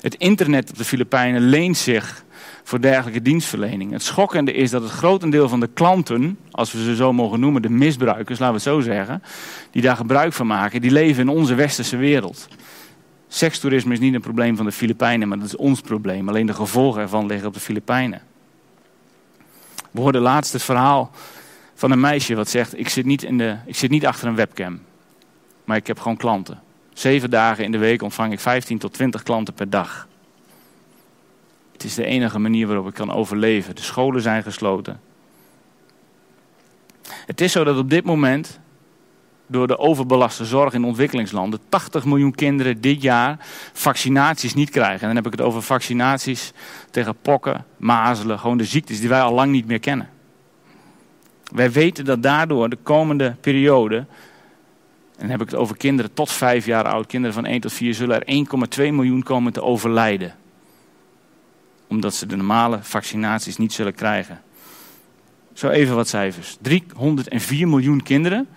[0.00, 2.24] Het internet op de Filipijnen leent zich
[2.64, 3.92] voor dergelijke dienstverlening.
[3.92, 7.62] Het schokkende is dat het grotendeel van de klanten, als we ze zo mogen noemen,
[7.62, 9.22] de misbruikers, laten we het zo zeggen,
[9.70, 12.48] die daar gebruik van maken, die leven in onze westerse wereld.
[13.28, 16.28] Sekstoerisme is niet een probleem van de Filipijnen, maar dat is ons probleem.
[16.28, 18.27] Alleen de gevolgen ervan liggen op de Filipijnen.
[19.90, 21.10] We hoorden laatst het verhaal
[21.74, 24.34] van een meisje wat zegt: ik zit, niet in de, ik zit niet achter een
[24.34, 24.80] webcam,
[25.64, 26.60] maar ik heb gewoon klanten.
[26.92, 30.08] Zeven dagen in de week ontvang ik 15 tot 20 klanten per dag.
[31.72, 33.74] Het is de enige manier waarop ik kan overleven.
[33.74, 35.00] De scholen zijn gesloten.
[37.08, 38.60] Het is zo dat op dit moment,
[39.48, 43.36] door de overbelaste zorg in ontwikkelingslanden, 80 miljoen kinderen dit jaar
[43.72, 45.00] vaccinaties niet krijgen.
[45.00, 46.52] En dan heb ik het over vaccinaties
[46.90, 50.08] tegen pokken, mazelen, gewoon de ziektes die wij al lang niet meer kennen.
[51.52, 54.06] Wij weten dat daardoor de komende periode, en
[55.16, 57.94] dan heb ik het over kinderen tot 5 jaar oud, kinderen van 1 tot 4,
[57.94, 58.46] zullen er
[58.78, 60.34] 1,2 miljoen komen te overlijden
[61.88, 64.40] omdat ze de normale vaccinaties niet zullen krijgen.
[65.52, 66.56] Zo even wat cijfers.
[66.60, 68.48] 304 miljoen kinderen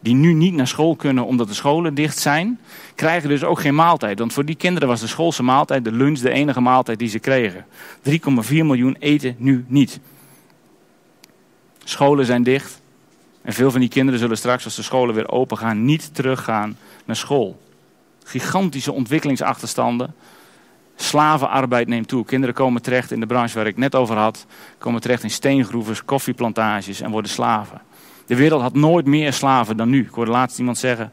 [0.00, 2.60] die nu niet naar school kunnen omdat de scholen dicht zijn,
[2.94, 4.18] krijgen dus ook geen maaltijd.
[4.18, 7.18] Want voor die kinderen was de schoolse maaltijd, de lunch, de enige maaltijd die ze
[7.18, 7.66] kregen.
[8.10, 8.12] 3,4
[8.48, 10.00] miljoen eten nu niet.
[11.84, 12.80] Scholen zijn dicht.
[13.42, 16.76] En veel van die kinderen zullen straks, als de scholen weer open gaan, niet teruggaan
[17.04, 17.60] naar school.
[18.24, 20.14] Gigantische ontwikkelingsachterstanden.
[20.96, 22.24] Slavenarbeid neemt toe.
[22.24, 24.46] Kinderen komen terecht in de branche waar ik net over had.
[24.78, 27.80] Komen terecht in steengroeven, koffieplantages en worden slaven.
[28.28, 30.00] De wereld had nooit meer slaven dan nu.
[30.00, 31.12] Ik hoorde laatst iemand zeggen,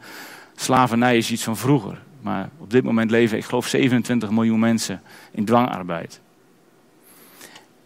[0.56, 1.98] slavernij is iets van vroeger.
[2.20, 6.20] Maar op dit moment leven, ik geloof, 27 miljoen mensen in dwangarbeid.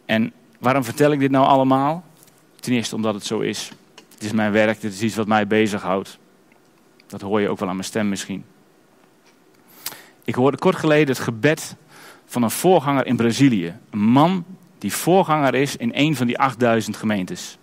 [0.05, 2.05] En waarom vertel ik dit nou allemaal?
[2.61, 3.71] Ten eerste omdat het zo is.
[4.15, 6.19] Het is mijn werk, dit is iets wat mij bezighoudt.
[7.07, 8.45] Dat hoor je ook wel aan mijn stem misschien.
[10.25, 11.77] Ik hoorde kort geleden het gebed
[12.27, 13.75] van een voorganger in Brazilië.
[13.91, 14.45] Een man
[14.79, 17.59] die voorganger is in een van die 8000 gemeentes.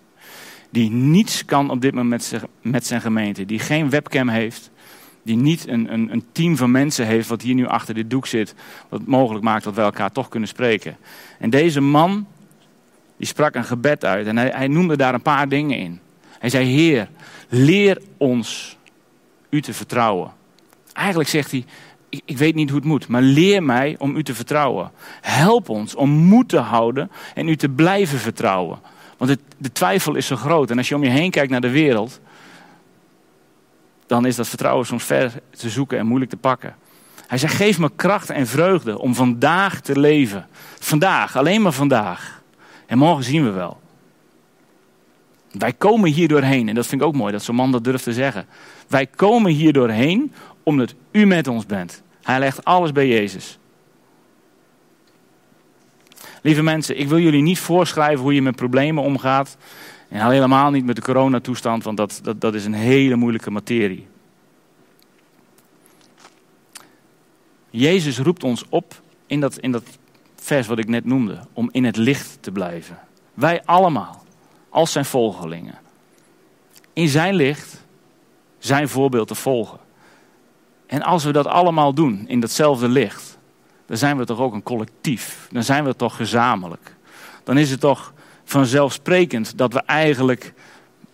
[0.70, 3.44] Die niets kan op dit moment met zijn gemeente.
[3.44, 4.70] Die geen webcam heeft.
[5.22, 8.26] Die niet een, een, een team van mensen heeft wat hier nu achter dit doek
[8.26, 8.54] zit.
[8.88, 10.96] Wat mogelijk maakt dat wij elkaar toch kunnen spreken.
[11.38, 12.26] En deze man,
[13.16, 14.26] die sprak een gebed uit.
[14.26, 16.00] En hij, hij noemde daar een paar dingen in.
[16.38, 17.08] Hij zei, Heer,
[17.48, 18.76] leer ons
[19.50, 20.32] u te vertrouwen.
[20.92, 21.64] Eigenlijk zegt hij,
[22.08, 24.90] ik, ik, weet niet hoe het moet, maar leer mij om u te vertrouwen.
[25.20, 28.78] Help ons om moed te houden en u te blijven vertrouwen.
[29.18, 30.70] Want de twijfel is zo groot.
[30.70, 32.20] En als je om je heen kijkt naar de wereld,
[34.06, 36.76] dan is dat vertrouwen soms ver te zoeken en moeilijk te pakken.
[37.26, 40.46] Hij zegt, geef me kracht en vreugde om vandaag te leven.
[40.78, 42.42] Vandaag, alleen maar vandaag.
[42.86, 43.80] En morgen zien we wel.
[45.50, 48.04] Wij komen hier doorheen, en dat vind ik ook mooi dat zo'n man dat durft
[48.04, 48.46] te zeggen.
[48.88, 52.02] Wij komen hier doorheen omdat u met ons bent.
[52.22, 53.58] Hij legt alles bij Jezus.
[56.48, 59.56] Lieve mensen, ik wil jullie niet voorschrijven hoe je met problemen omgaat.
[60.08, 64.06] En helemaal niet met de coronatoestand, want dat, dat, dat is een hele moeilijke materie.
[67.70, 69.82] Jezus roept ons op in dat, in dat
[70.36, 72.98] vers wat ik net noemde, om in het licht te blijven.
[73.34, 74.24] Wij allemaal,
[74.68, 75.78] als zijn volgelingen.
[76.92, 77.84] In zijn licht,
[78.58, 79.78] zijn voorbeeld te volgen.
[80.86, 83.37] En als we dat allemaal doen in datzelfde licht,
[83.88, 85.48] dan zijn we toch ook een collectief.
[85.50, 86.94] Dan zijn we toch gezamenlijk.
[87.44, 88.12] Dan is het toch
[88.44, 90.52] vanzelfsprekend dat we eigenlijk,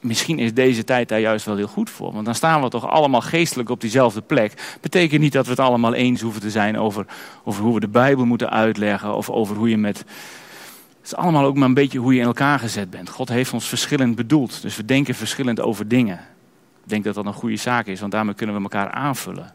[0.00, 2.12] misschien is deze tijd daar juist wel heel goed voor.
[2.12, 4.76] Want dan staan we toch allemaal geestelijk op diezelfde plek.
[4.80, 7.06] Betekent niet dat we het allemaal eens hoeven te zijn over,
[7.44, 9.14] over hoe we de Bijbel moeten uitleggen.
[9.14, 9.98] Of over hoe je met...
[9.98, 13.08] Het is allemaal ook maar een beetje hoe je in elkaar gezet bent.
[13.08, 14.62] God heeft ons verschillend bedoeld.
[14.62, 16.18] Dus we denken verschillend over dingen.
[16.82, 19.52] Ik denk dat dat een goede zaak is, want daarmee kunnen we elkaar aanvullen.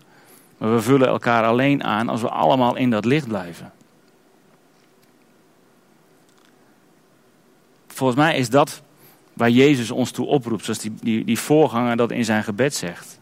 [0.59, 3.71] Maar we vullen elkaar alleen aan als we allemaal in dat licht blijven.
[7.87, 8.81] Volgens mij is dat
[9.33, 13.19] waar Jezus ons toe oproept, zoals die, die, die voorganger dat in zijn gebed zegt.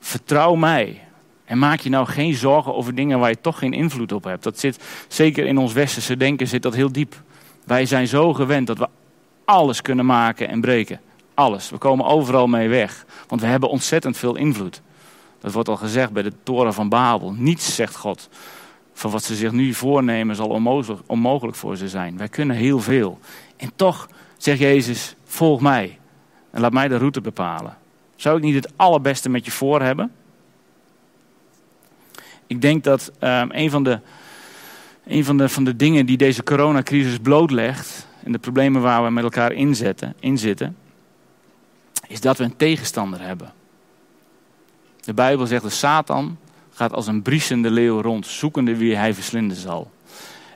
[0.00, 1.00] Vertrouw mij.
[1.44, 4.42] En maak je nou geen zorgen over dingen waar je toch geen invloed op hebt.
[4.42, 7.22] Dat zit zeker in ons westerse denken zit dat heel diep.
[7.64, 8.88] Wij zijn zo gewend dat we
[9.44, 11.00] alles kunnen maken en breken.
[11.34, 11.70] Alles.
[11.70, 13.06] We komen overal mee weg.
[13.28, 14.82] Want we hebben ontzettend veel invloed.
[15.40, 17.32] Dat wordt al gezegd bij de toren van Babel.
[17.32, 18.28] Niets, zegt God,
[18.92, 20.48] van wat ze zich nu voornemen zal
[21.06, 22.16] onmogelijk, voor ze zijn.
[22.16, 23.18] Wij kunnen heel veel.
[23.56, 25.98] En toch zegt Jezus, volg mij.
[26.50, 27.76] En laat mij de route bepalen.
[28.16, 30.12] Zou ik niet het allerbeste met je voor hebben?
[32.46, 34.00] Ik denk dat um, een, van de,
[35.04, 39.10] een van, de, van de dingen die deze coronacrisis blootlegt, en de problemen waar we
[39.10, 40.76] met elkaar in zitten,
[42.08, 43.52] is dat we een tegenstander hebben.
[45.06, 46.38] De Bijbel zegt dat Satan
[46.70, 49.90] gaat als een briesende leeuw rond, zoekende wie hij verslinden zal.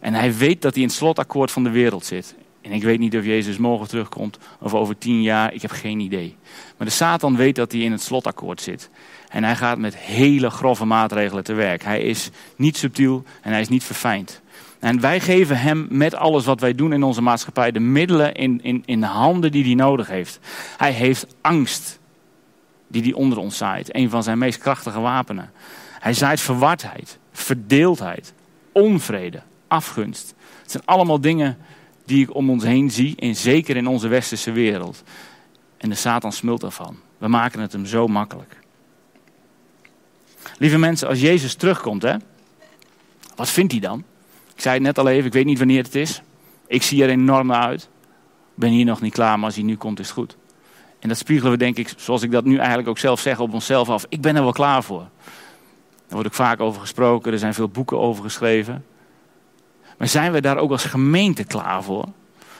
[0.00, 2.34] En hij weet dat hij in het slotakkoord van de wereld zit.
[2.60, 6.00] En ik weet niet of Jezus morgen terugkomt of over tien jaar, ik heb geen
[6.00, 6.36] idee.
[6.76, 8.90] Maar de Satan weet dat hij in het slotakkoord zit.
[9.28, 11.82] En hij gaat met hele grove maatregelen te werk.
[11.82, 14.40] Hij is niet subtiel en hij is niet verfijnd.
[14.78, 18.60] En wij geven hem met alles wat wij doen in onze maatschappij de middelen in,
[18.62, 20.38] in, in de handen die hij nodig heeft.
[20.76, 21.99] Hij heeft angst
[22.90, 23.94] die hij onder ons zaait.
[23.94, 25.50] Een van zijn meest krachtige wapenen.
[26.00, 28.32] Hij zaait verwardheid, verdeeldheid,
[28.72, 30.34] onvrede, afgunst.
[30.62, 31.58] Het zijn allemaal dingen
[32.04, 35.02] die ik om ons heen zie, en zeker in onze westerse wereld.
[35.76, 36.96] En de Satan smult ervan.
[37.18, 38.58] We maken het hem zo makkelijk.
[40.58, 42.16] Lieve mensen, als Jezus terugkomt, hè,
[43.36, 44.04] wat vindt hij dan?
[44.54, 46.22] Ik zei het net al even, ik weet niet wanneer het is.
[46.66, 47.82] Ik zie er enorm naar uit.
[47.82, 50.36] Ik ben hier nog niet klaar, maar als hij nu komt is het goed.
[51.00, 53.52] En dat spiegelen we denk ik, zoals ik dat nu eigenlijk ook zelf zeg, op
[53.52, 54.06] onszelf af.
[54.08, 55.08] Ik ben er wel klaar voor.
[56.10, 58.84] Daar wordt ook vaak over gesproken, er zijn veel boeken over geschreven.
[59.98, 62.08] Maar zijn we daar ook als gemeente klaar voor?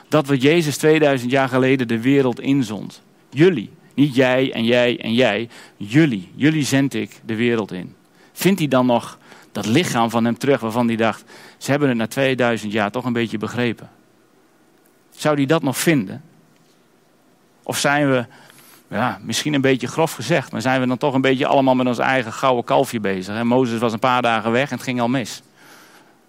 [0.07, 3.01] Dat wat Jezus 2000 jaar geleden de wereld inzond.
[3.29, 5.49] Jullie, niet jij en jij en jij.
[5.77, 7.95] Jullie, jullie zend ik de wereld in.
[8.31, 9.17] Vindt hij dan nog
[9.51, 11.23] dat lichaam van hem terug waarvan hij dacht,
[11.57, 13.89] ze hebben het na 2000 jaar toch een beetje begrepen?
[15.09, 16.21] Zou hij dat nog vinden?
[17.63, 18.25] Of zijn we,
[18.87, 21.87] ja, misschien een beetje grof gezegd, maar zijn we dan toch een beetje allemaal met
[21.87, 23.35] ons eigen gouden kalfje bezig?
[23.35, 23.43] Hè?
[23.43, 25.41] Mozes was een paar dagen weg en het ging al mis.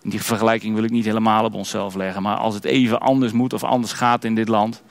[0.02, 3.52] Die vergelijking wil ik niet helemaal op onszelf leggen, maar als het even anders moet
[3.52, 4.82] of anders gaat in dit land,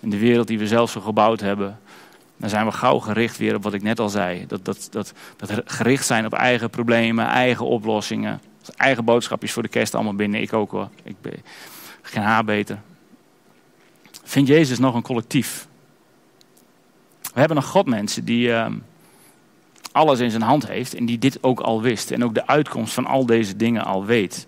[0.00, 1.78] in de wereld die we zelf zo gebouwd hebben,
[2.40, 4.46] dan zijn we gauw gericht weer op wat ik net al zei.
[4.46, 8.40] Dat, dat, dat, dat gericht zijn op eigen problemen, eigen oplossingen.
[8.76, 10.40] Eigen boodschapjes voor de kerst allemaal binnen.
[10.40, 10.88] Ik ook hoor.
[11.02, 11.42] Ik ben
[12.02, 12.78] geen haar beter.
[14.24, 15.68] Vindt Jezus nog een collectief?
[17.32, 18.66] We hebben nog God mensen die uh,
[19.92, 22.10] alles in zijn hand heeft en die dit ook al wist.
[22.10, 24.46] En ook de uitkomst van al deze dingen al weet.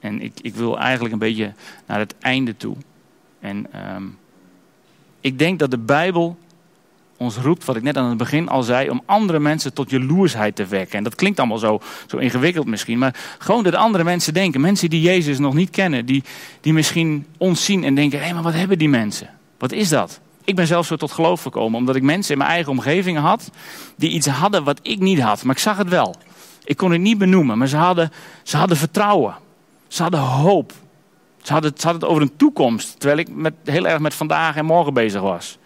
[0.00, 1.52] En ik, ik wil eigenlijk een beetje
[1.86, 2.76] naar het einde toe.
[3.40, 4.18] En um,
[5.20, 6.38] ik denk dat de Bijbel
[7.16, 10.56] ons roept, wat ik net aan het begin al zei, om andere mensen tot jaloersheid
[10.56, 10.98] te wekken.
[10.98, 14.90] En dat klinkt allemaal zo, zo ingewikkeld misschien, maar gewoon dat andere mensen denken, mensen
[14.90, 16.22] die Jezus nog niet kennen, die,
[16.60, 19.30] die misschien ons zien en denken, hé, hey, maar wat hebben die mensen?
[19.58, 20.20] Wat is dat?
[20.48, 23.50] Ik ben zelf zo tot geloof gekomen, omdat ik mensen in mijn eigen omgeving had,
[23.96, 26.14] die iets hadden wat ik niet had, maar ik zag het wel.
[26.64, 29.34] Ik kon het niet benoemen, maar ze hadden, ze hadden vertrouwen.
[29.88, 30.72] Ze hadden hoop.
[31.42, 34.56] Ze hadden, ze hadden het over een toekomst, terwijl ik met, heel erg met vandaag
[34.56, 35.58] en morgen bezig was.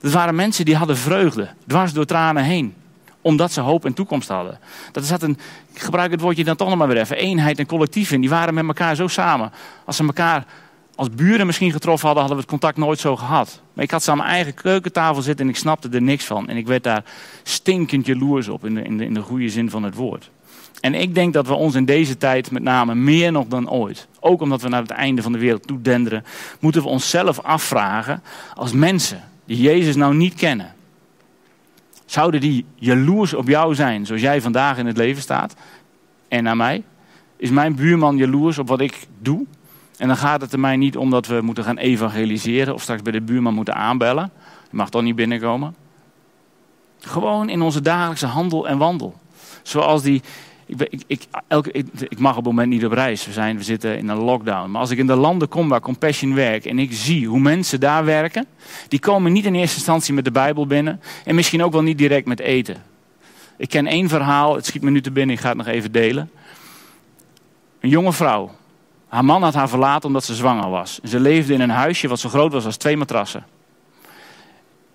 [0.00, 2.74] Dat waren mensen die hadden vreugde, dwars door tranen heen.
[3.20, 4.58] Omdat ze hoop en toekomst hadden.
[4.92, 5.38] Dat zat een,
[5.72, 8.20] ik gebruik het woordje dan toch nog maar weer even, eenheid en collectief in.
[8.20, 9.52] Die waren met elkaar zo samen.
[9.84, 10.46] Als ze elkaar
[10.96, 13.60] als buren misschien getroffen hadden, hadden we het contact nooit zo gehad.
[13.72, 16.48] Maar ik had ze aan mijn eigen keukentafel zitten en ik snapte er niks van.
[16.48, 17.04] En ik werd daar
[17.42, 20.30] stinkend jaloers op, in de, in in de goede zin van het woord.
[20.80, 24.08] En ik denk dat we ons in deze tijd met name meer nog dan ooit,
[24.20, 26.24] ook omdat we naar het einde van de wereld toe denderen,
[26.60, 28.22] moeten we onszelf afvragen
[28.54, 30.74] als mensen die Jezus nou niet kennen.
[32.06, 35.54] Zouden die jaloers op jou zijn zoals jij vandaag in het leven staat
[36.28, 36.82] en naar mij?
[37.36, 39.46] Is mijn buurman jaloers op wat ik doe?
[39.96, 43.02] En dan gaat het er mij niet om dat we moeten gaan evangeliseren of straks
[43.02, 44.30] bij de buurman moeten aanbellen.
[44.70, 45.74] Je mag toch niet binnenkomen.
[46.98, 49.14] Gewoon in onze dagelijkse handel en wandel.
[49.62, 50.22] Zoals die,
[50.66, 51.26] ik, ik,
[52.08, 53.26] ik, mag op het moment niet op reis.
[53.26, 54.70] We, zijn, we zitten in een lockdown.
[54.70, 57.80] Maar als ik in de landen kom waar Compassion werkt en ik zie hoe mensen
[57.80, 58.46] daar werken,
[58.88, 61.98] die komen niet in eerste instantie met de Bijbel binnen en misschien ook wel niet
[61.98, 62.82] direct met eten.
[63.56, 65.92] Ik ken één verhaal, het schiet me nu te binnen, ik ga het nog even
[65.92, 66.30] delen.
[67.80, 68.50] Een jonge vrouw.
[69.14, 71.00] Haar man had haar verlaten omdat ze zwanger was.
[71.04, 73.46] Ze leefde in een huisje wat zo groot was als twee matrassen.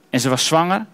[0.10, 0.86] En ze was zwanger.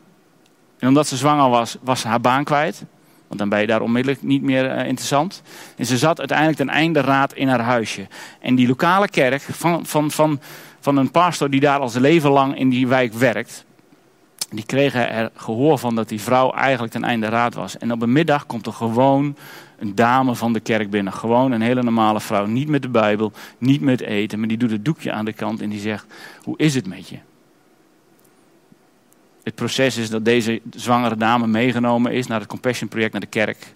[0.79, 2.83] En omdat ze zwanger was, was ze haar baan kwijt.
[3.27, 5.41] Want dan ben je daar onmiddellijk niet meer uh, interessant.
[5.77, 8.07] En ze zat uiteindelijk ten einde raad in haar huisje.
[8.39, 10.39] En die lokale kerk van, van, van,
[10.79, 13.65] van een pastor die daar al zijn leven lang in die wijk werkt.
[14.49, 17.77] Die kregen er gehoor van dat die vrouw eigenlijk ten einde raad was.
[17.77, 19.35] En op een middag komt er gewoon
[19.77, 21.13] een dame van de kerk binnen.
[21.13, 22.45] Gewoon een hele normale vrouw.
[22.45, 24.39] Niet met de Bijbel, niet met eten.
[24.39, 26.05] Maar die doet het doekje aan de kant en die zegt:
[26.43, 27.17] Hoe is het met je?
[29.43, 33.27] Het proces is dat deze zwangere dame meegenomen is naar het Compassion Project, naar de
[33.27, 33.73] kerk.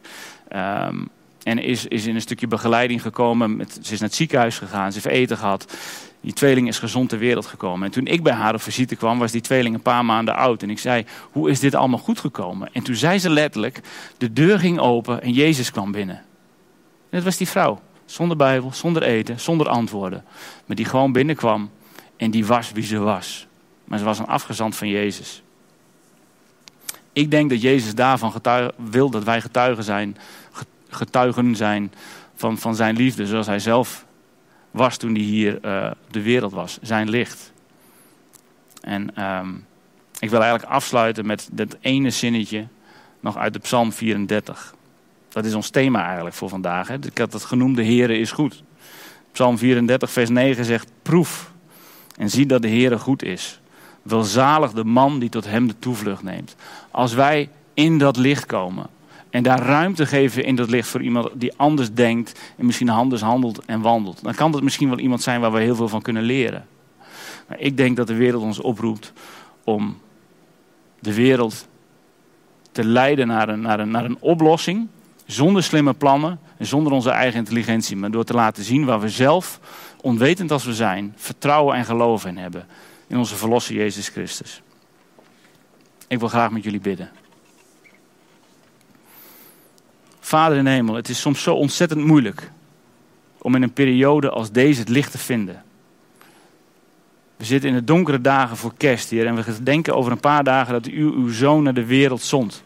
[0.56, 1.10] Um,
[1.44, 3.56] en is, is in een stukje begeleiding gekomen.
[3.56, 5.78] Met, ze is naar het ziekenhuis gegaan, ze heeft eten gehad.
[6.22, 7.86] Die tweeling is gezond ter wereld gekomen.
[7.86, 10.64] En toen ik bij haar op visite kwam, was die tweeling een paar maanden oud.
[10.64, 12.70] En ik zei, hoe is dit allemaal goed gekomen?
[12.74, 13.80] En toen zei ze letterlijk,
[14.18, 16.16] de deur ging open en Jezus kwam binnen.
[16.16, 17.82] En dat was die vrouw.
[18.06, 20.24] Zonder Bijbel, zonder eten, zonder antwoorden.
[20.66, 21.70] Maar die gewoon binnenkwam
[22.18, 23.48] En die was wie ze was.
[23.86, 25.42] Maar ze was een afgezant van Jezus.
[27.14, 28.34] Ik denk dat Jezus daarvan
[28.76, 30.18] wil dat wij getuigen zijn,
[30.90, 31.92] getuigen zijn
[32.36, 34.06] van, van zijn liefde, zoals hij zelf
[34.72, 37.52] was toen hij hier uh, de wereld was, zijn licht.
[38.82, 39.66] En um,
[40.20, 42.68] ik wil eigenlijk afsluiten met dat ene zinnetje
[43.20, 44.76] nog uit de Psalm 34.
[45.30, 46.88] Dat is ons thema eigenlijk voor vandaag.
[46.88, 46.94] Hè?
[46.94, 48.64] Ik had het genoemd, de is goed.
[49.32, 51.52] Psalm 34, vers 9 zegt, proef
[52.18, 53.60] en zie dat de Heere goed is.
[54.02, 56.56] Welzalig de man die tot hem de toevlucht neemt.
[56.92, 58.88] Als wij in dat licht komen
[59.30, 63.22] en daar ruimte geven in dat licht voor iemand die anders denkt en misschien anders
[63.22, 66.02] handelt en wandelt, dan kan dat misschien wel iemand zijn waar we heel veel van
[66.02, 66.68] kunnen leren.
[67.48, 69.14] Maar ik denk dat de wereld ons oproept
[69.64, 69.98] om
[71.00, 71.68] de wereld
[72.72, 74.88] te leiden naar een, naar een, naar een oplossing.
[75.26, 77.98] Zonder slimme plannen en zonder onze eigen intelligentie.
[77.98, 79.60] Maar door te laten zien waar we zelf,
[80.02, 82.68] onwetend als we zijn, vertrouwen en geloof in hebben.
[83.08, 84.62] In onze verlosser Jezus Christus.
[86.08, 87.10] Ik wil graag met jullie bidden.
[90.30, 92.52] Vader in hemel, het is soms zo ontzettend moeilijk
[93.38, 95.64] om in een periode als deze het licht te vinden.
[97.38, 99.26] We zitten in de donkere dagen voor kerst, Heer.
[99.26, 102.64] En we denken over een paar dagen dat u uw zoon naar de wereld zond.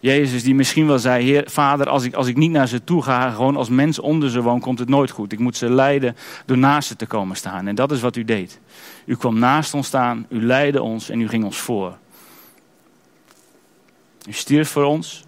[0.00, 3.02] Jezus die misschien wel zei, Heer, Vader, als ik, als ik niet naar ze toe
[3.02, 5.32] ga, gewoon als mens onder ze woon, komt het nooit goed.
[5.32, 7.66] Ik moet ze leiden door naast ze te komen staan.
[7.66, 8.60] En dat is wat u deed.
[9.04, 11.96] U kwam naast ons staan, u leidde ons en u ging ons voor.
[14.28, 15.26] U stierf voor ons,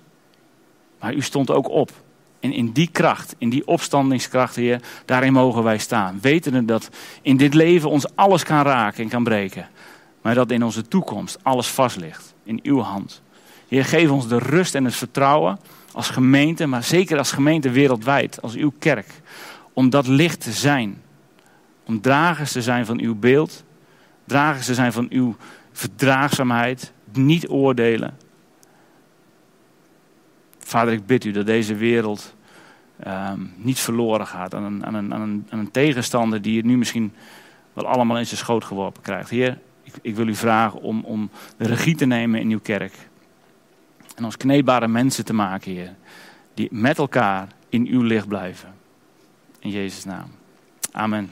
[1.01, 1.91] maar u stond ook op.
[2.41, 6.19] En in die kracht, in die opstandingskracht, Heer, daarin mogen wij staan.
[6.21, 6.89] Wetende dat
[7.23, 9.69] in dit leven ons alles kan raken en kan breken.
[10.23, 12.35] Maar dat in onze toekomst alles vast ligt.
[12.45, 13.23] In uw hand.
[13.69, 15.59] Heer, geef ons de rust en het vertrouwen
[15.93, 19.07] als gemeente, maar zeker als gemeente wereldwijd, als uw kerk.
[19.73, 21.03] Om dat licht te zijn.
[21.87, 23.65] Om dragers te zijn van uw beeld.
[24.25, 25.37] Dragers te zijn van uw
[25.73, 26.93] verdraagzaamheid.
[27.13, 28.17] Niet oordelen,
[30.71, 32.35] Vader, ik bid u dat deze wereld
[32.99, 36.79] ehm, niet verloren gaat aan een, aan, een, aan, een, een, tegenstander die het nu
[36.79, 37.13] misschien
[37.73, 39.31] wel allemaal in zijn schoot geworpen krijgt.
[39.31, 42.95] Heer, ik, ik wil u vragen om, om de regie te nemen in uw kerk.
[44.17, 45.95] En ons kneedbare mensen te maken, Heer.
[46.55, 48.75] Die met elkaar in uw licht blijven.
[49.59, 50.31] In Jezus' naam.
[50.93, 51.31] Amen.